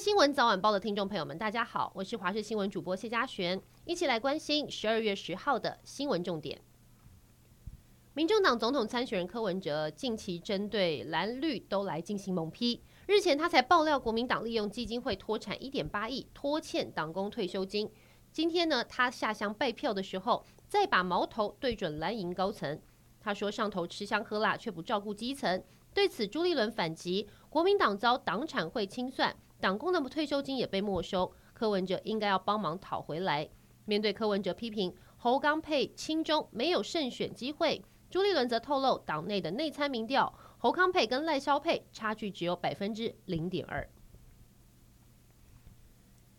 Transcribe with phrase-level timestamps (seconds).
[0.00, 6.58] 新闻早晚报的听众朋友们，大家好，我是华视新闻主播谢佳璇，一起来关心十二月十号的新闻重点。
[8.14, 17.92] 民众党总统参选人柯文哲近期针对蓝绿都来进行猛批，日前他才爆料国民党利用基金会脱产一点八亿拖欠党工退休金，
[18.32, 22.80] 今天呢，他下乡拜票的时候，再把矛头对准蓝营高层，
[23.20, 25.62] 他说上头吃香喝辣却不照顾基层。
[25.92, 33.50] 对此，朱立伦反击：国民党遭党产会清算，党工的退休金也被没收，柯文哲应该要帮忙讨回来。
[33.86, 43.90] 面对柯文哲批评侯冈配亲中没有胜选机会，朱立伦则透露党内的内参民调，侯康配跟赖萧配差距只有百分之零点二。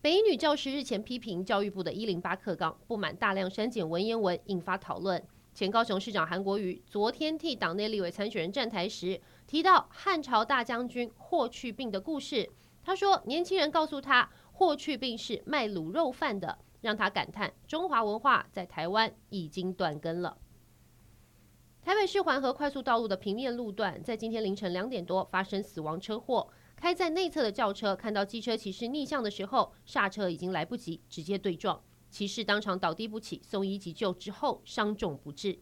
[0.00, 5.20] 北一女教师日前批评教育部的一零八课纲不满大量删减文言文，引发讨论。
[5.54, 9.20] 前高雄市长韩国瑜昨天替党内立委参选人站台时，
[9.52, 12.48] 提到汉朝大将军霍去病的故事。
[12.82, 20.38] 他说，年轻人告诉他霍去病是卖卤肉饭的，让他感叹中华文化在台湾已经断根了。
[21.82, 31.78] 台北市环河快速道路的平面路段，在今天凌晨两点多发生死亡车祸，开在内侧的轿车看到机车骑士逆向的时候，刹车已经来不及，直接对撞。
[32.08, 35.58] 骑士当场倒地不起，送医急救之后伤重不治。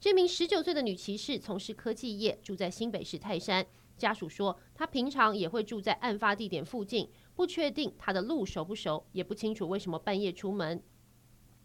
[0.00, 3.66] 这名十九岁的女骑士从事科技业，住在新北市泰山。
[3.98, 10.82] 家属说，她平常也会住在案发地点附近，不确定她的路熟不熟，也不清楚为什么半夜出门。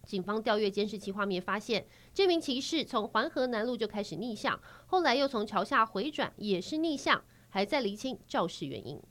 [0.05, 9.01] 警方调阅监视器画面，发现这名骑士从环河南路就开始逆向，后来又从桥下回转，也是逆向，还在厘清肇事原因。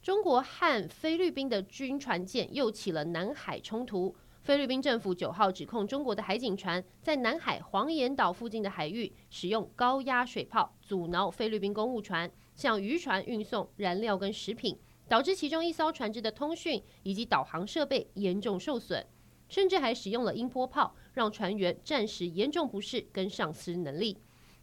[0.00, 4.16] 中国和菲律宾的军船舰又起了南海冲突。
[4.46, 19.04] 菲律宾政府九号指控中国的海警船在南海黄岩岛附近的海域使用高压水炮阻挠菲律宾公务船向渔船运送燃料跟食品，导致其中一艘船只的通讯以及导航设备严重受损，
[19.48, 24.16] 甚至还使用了音波炮，让船员暂时严重不适跟丧失能力。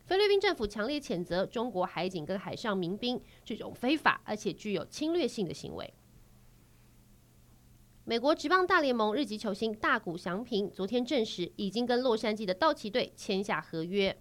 [0.05, 5.93] 菲律宾政府强烈谴责中国海警跟海上民兵这种非法而且具有侵略性的行为。
[8.05, 14.13] 美国职棒大联盟日籍球星大谷翔平昨天证实，已经跟洛杉矶的道奇队签下合约。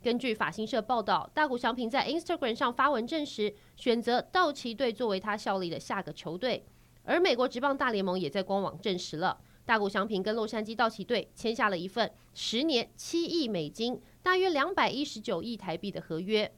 [0.00, 6.64] 根据法新社报道，大谷翔平在 Instagram 上发文证实，选择道奇队作为他效力的下个球队。
[7.02, 9.40] 而美国职棒大联盟也在官网证实了。
[9.64, 16.48] 大谷翔平跟洛杉矶道奇队签下了一份十年七亿美金，大约两百一十九亿台币的合约。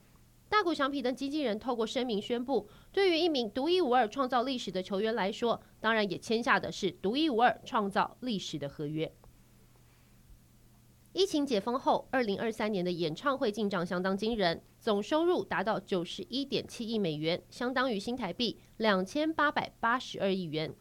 [0.52, 9.10] 大谷翔平的经纪人透过声明宣布，对于一名独一无二创造历史的球员来说，当然也签下的是独一无二创造历史的合约。
[11.14, 20.74] 疫情解封后，二零二三年的演唱会进账相当惊人，总收入达到九十一点七亿美元，相当于新台币两千八百八十二亿元。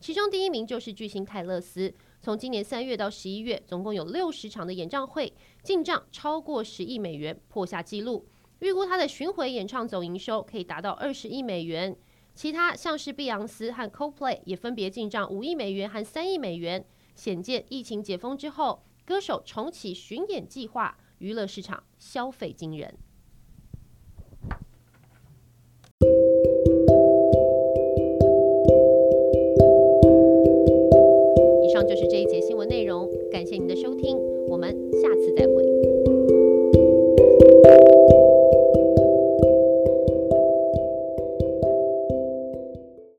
[0.00, 8.26] 其中第一名就是巨星泰勒斯，从今年三月到十一月，总共有六十场的演唱会进账超过十亿美元，破下纪录。
[8.62, 11.96] 预估他的巡回演唱总营收可以达到二十亿美元。
[12.32, 16.84] 其他像是碧昂斯和 Coldplay 也分别进账五亿美元和三亿美元，
[17.16, 22.94] 显见疫情解封之后，歌手重启巡演计划，娱乐市场消费惊人。
[31.64, 34.21] 以上就是这一节新闻内容，感谢您的收听。